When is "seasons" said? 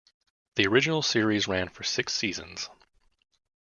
2.13-2.71